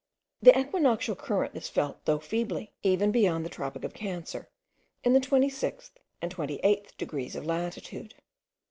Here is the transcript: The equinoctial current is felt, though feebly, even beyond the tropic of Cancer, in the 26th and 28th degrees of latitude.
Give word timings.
The 0.41 0.57
equinoctial 0.59 1.15
current 1.15 1.55
is 1.55 1.69
felt, 1.69 2.05
though 2.05 2.17
feebly, 2.17 2.73
even 2.81 3.11
beyond 3.11 3.45
the 3.45 3.51
tropic 3.51 3.83
of 3.83 3.93
Cancer, 3.93 4.49
in 5.03 5.13
the 5.13 5.19
26th 5.19 5.91
and 6.23 6.35
28th 6.35 6.97
degrees 6.97 7.35
of 7.35 7.45
latitude. 7.45 8.15